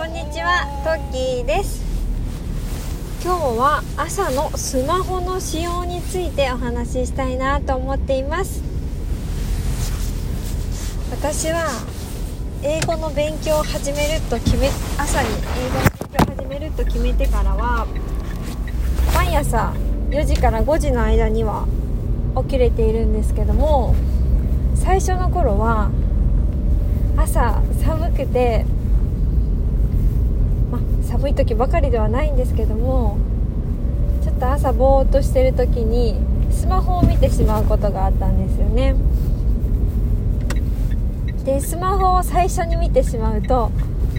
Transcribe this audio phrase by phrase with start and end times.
[0.00, 1.84] こんにちはトッキーです。
[3.22, 8.62] 今日は朝のスマホの使用についてお話ししたいなと思っています。
[11.10, 11.68] 私は
[12.62, 17.86] 英語の勉強を始めると決め朝に英語の勉強を始めると決めてからは
[19.14, 19.74] 毎朝
[20.08, 21.68] 4時から5時の間には
[22.44, 23.94] 起きれているんですけども
[24.74, 25.90] 最初の頃は
[27.18, 28.64] 朝寒くて、
[31.10, 33.18] 寒い時ばかりではないんですけども
[34.22, 36.16] ちょっと朝ぼーっとしてる時に
[36.50, 38.94] スマホを見てしまうことがあったんですよね。
[41.44, 43.70] でスマホを最初に見てしまうと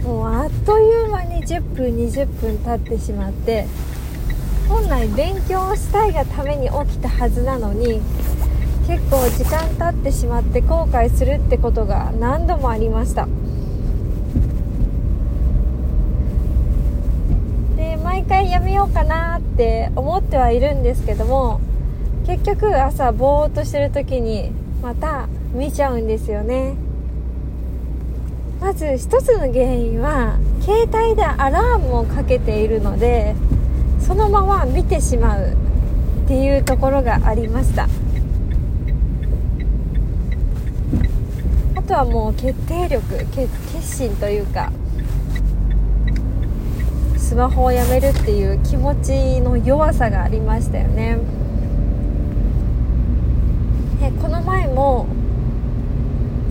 [0.04, 3.66] もうあっという間に10分20分経ってしまって
[4.68, 8.00] 本来勉強したいがために起きたはずなのに
[8.86, 13.28] 結構時間経ってしまって後悔するってことが何度もありました
[17.76, 21.60] で毎回やめようかなって思ってはいるんですけども
[22.24, 26.74] 結局朝ぼーっとしてる時にまた見ちゃうんですよね。
[28.60, 33.34] まず一つの原因は携帯でアラームをかけているので
[33.98, 35.56] そのまま見てしまう
[36.24, 37.88] っていうところがありました。
[41.74, 44.70] あとはもう決定力決心というか
[47.32, 51.16] スマホをやめるっていう気持ちの弱さがありましたよね。
[54.02, 55.06] えこの前も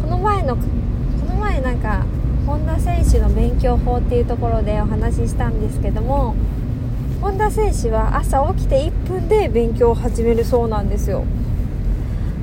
[0.01, 0.63] この前のこ
[1.29, 2.03] の前なんか
[2.47, 6.33] 本田選手の勉強法っていうところでお話ししたんですけども
[7.21, 11.25] 本田選手は朝起きて1分で勉強を始めるそうなんですよ。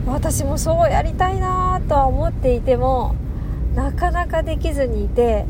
[0.06, 3.16] 私もそうやりたいなとは思っていても
[3.74, 5.44] なかなかできずにいて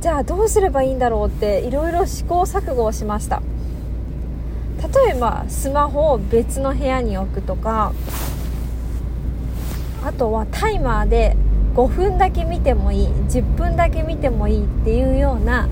[0.00, 3.42] じゃあどうすればいいんだろうっていろいろ試行錯誤をしました。
[5.04, 7.92] 例えばスマホを別の部屋に置くとか
[10.02, 11.36] あとはタイマーで
[11.74, 15.68] 5分だけ見てもいい10分だけ見てもいいっていうような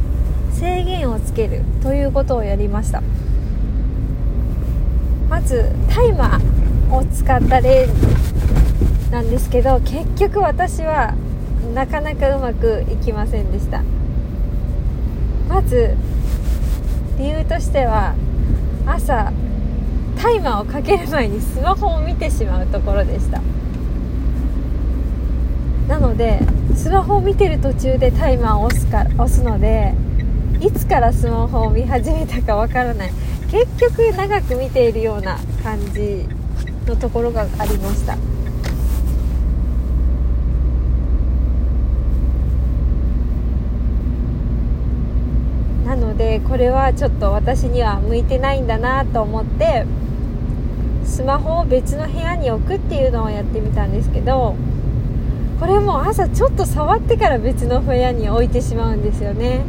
[0.52, 3.02] 制限をつけるということをやりました。
[5.30, 7.88] まずタイマーを使った例
[9.10, 11.14] なんですけど結局私は
[11.74, 13.82] なかなかうまくいきませんでした。
[15.48, 15.96] まず
[17.18, 18.14] 理由としては
[18.86, 19.32] 朝
[20.20, 23.40] タイマーをかける前にスマホを見てしまうところでした。
[25.88, 26.40] なので
[26.76, 29.94] スマホを見てる途中でタイマーを押すか押すので
[30.60, 33.12] いつからスマホを見始めたかわからない。
[33.50, 36.26] 結局長く見ているような感じ
[36.86, 38.16] のところがありました
[45.86, 49.86] なのでこれはちょっと私には向いてないんだなと思って
[51.04, 54.54] スマホを別の部屋に置くっていうのをやってみたんですけど
[55.58, 59.64] これも朝ちょっと触ってから別の部屋に置いてしまうんですよね。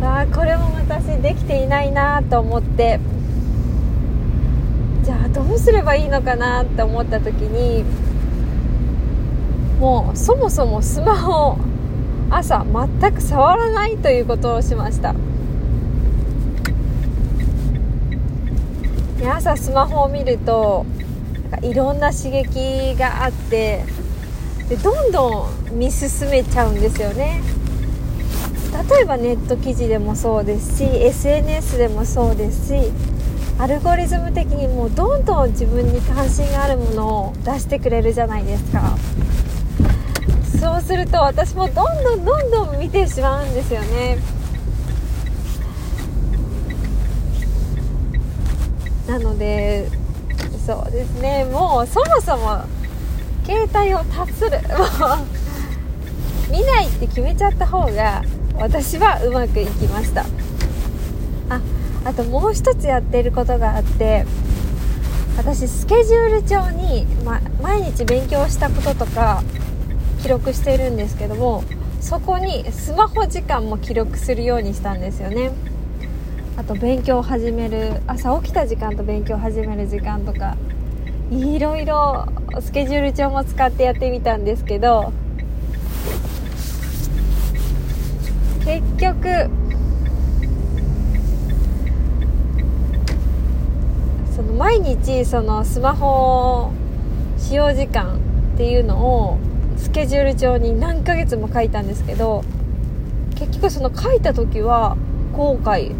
[0.00, 2.98] あこれも私できていないなと思って。
[5.02, 7.84] じゃあどうすればいいのかなって思った時に
[9.80, 11.58] もうそもそもスマホを
[12.30, 12.64] 朝
[13.00, 15.14] 全く触らないということをしました。
[19.22, 20.84] で朝スマホを見ると
[21.50, 23.84] なんかいろんな刺激があって
[24.68, 27.40] でどんどん見進めちゃうんですよね。
[28.90, 32.90] 例えばネット記事でもそうですし SNS でもそうですし
[33.58, 38.96] アルゴリズム的にもうどんどん自分に関心があるものを出してくれるじゃないですか。
[40.60, 44.18] そうすると私もどんどんどんどん見てしまうんですよね。
[49.06, 49.88] なので
[50.66, 51.44] そうですね。
[51.44, 52.62] もうそもそも
[53.44, 54.50] 携帯をタッスル
[54.98, 58.22] もう見ないって決めちゃった方が
[58.56, 60.22] 私はうまくいきました。
[61.50, 61.60] あ
[62.04, 64.24] あともう一つやってることがあって
[65.36, 69.42] 私スケジュール帳に、ま、毎日勉強したこととか
[70.22, 71.64] 記録してるんですけども
[72.00, 75.50] そこにスマホ時間も記録するようにしたんですよね。
[76.62, 80.56] あと勉強を始める朝起きた時間と勉強を始める時間とか
[81.28, 82.28] いろいろ
[82.60, 85.12] スケジュール帳も使ってやってみたんですけど
[88.64, 89.50] 結局
[94.36, 96.70] その毎日そのスマホ
[97.38, 98.20] 使用時間
[98.54, 99.38] っていうのを
[99.78, 102.44] スケジュール帳に何ヶ月も書いたんですけど
[103.34, 104.96] 結局その書いた時は
[105.32, 105.92] 後悔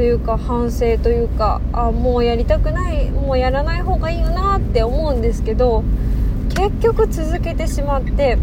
[0.00, 5.84] というか反省というかあもうやりたくないもうやらない方がいいよなって思うんですけど
[6.48, 8.38] 結局続けてしまって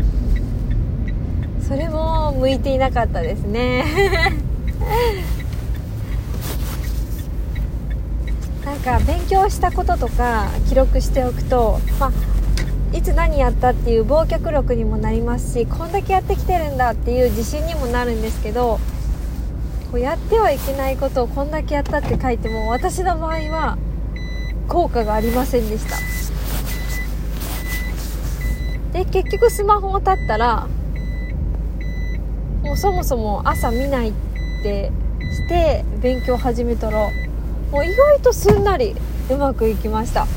[1.68, 3.86] それも向いていなかったですね。
[8.64, 12.12] なんか勉強したこととか記録しておくと、ま
[12.94, 18.80] あ、いつ何やったっていう忘却力にもなりますしこんだけやってきてるんだっていう自信にもなるんですけど
[19.92, 23.78] こうやってはいけないことをこんだけやったって書いても私の場合は
[24.68, 25.96] 効果がありませんでした。
[28.92, 30.68] で結局スマホを立ったら
[32.64, 34.14] もうそもそも朝見ないっ
[34.64, 34.92] て
[35.32, 37.10] して勉強始めたら
[37.72, 38.96] もう意外とすんなり
[39.30, 40.28] うまくいきました。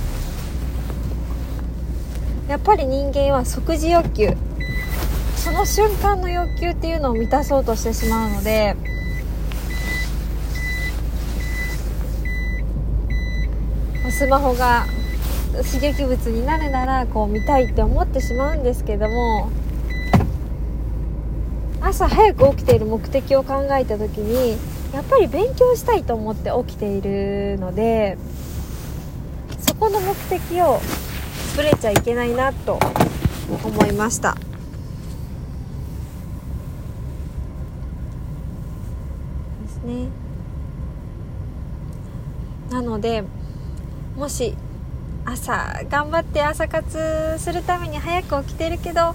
[2.49, 4.37] やっぱり人間は即時欲求。
[5.37, 8.77] その瞬間の欲求っていうのを満たそうとしてしまうので
[14.11, 14.87] スマホが
[15.73, 19.51] 刺激物になるならこう見たいって思ってしまうんですけども
[21.81, 24.57] 朝早く起きている目的を考えた時に
[24.93, 28.19] やっぱり勉強したいと思って起きているので
[29.61, 30.81] そこの目的を
[31.57, 32.79] ぶれちゃいけないなと
[33.65, 34.35] 思いました。
[39.65, 40.09] ですね。
[42.71, 43.25] なので
[44.21, 44.55] もし
[45.25, 49.15] 朝頑張って朝活するために早く起きてるけど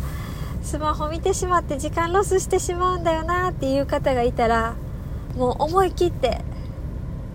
[0.63, 4.75] スマホ見てしまって時間ロスしてしまうんだよなっていう方がいたら
[5.35, 6.41] もう思い切って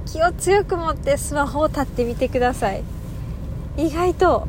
[0.05, 2.82] 気を強く持ってスマホを立ってみてください。
[3.76, 4.49] 意外と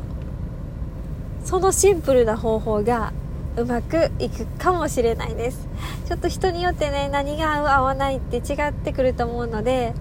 [1.44, 3.12] そのシンプルな方法が
[3.56, 5.68] うまくいくかもしれないです。
[6.08, 9.94] ちょっと人によってね何が合う合わないって違ってくると思うので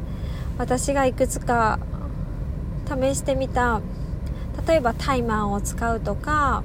[0.57, 1.77] 私がいくつか
[2.87, 3.81] 試してみた。
[4.67, 6.63] 例えばタイマーを使うとか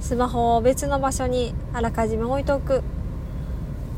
[0.00, 2.82] スマホを別の場所にあらかじめ置いとく。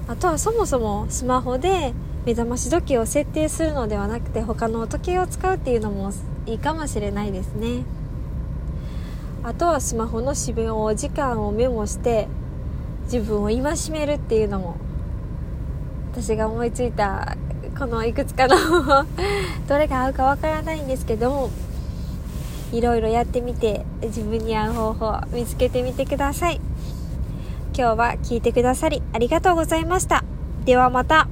[0.09, 1.93] あとはそもそもスマホで
[2.27, 6.13] 目覚まし時計を設定するのではなくて他の時計を使うっていうのも
[6.47, 7.85] いいかもしれないですね。
[9.43, 12.29] あとはスマホの使用時間をメモして
[13.05, 14.77] 自分を戒めるっていうのも
[16.13, 17.37] 私が思いついた
[17.81, 18.57] このいくつかの
[19.67, 21.51] どれが合うかわからないんですけども
[22.73, 26.61] いろいろやってみて自分に合う方法を見つけてみてください。
[27.75, 30.25] 今日は聞いてくださりありがとうございました。
[30.67, 31.27] ではまた。